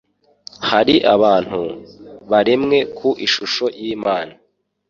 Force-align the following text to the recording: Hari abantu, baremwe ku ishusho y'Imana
Hari 0.69 0.95
abantu, 1.15 1.59
baremwe 2.31 2.77
ku 2.97 3.09
ishusho 3.25 3.65
y'Imana 3.81 4.33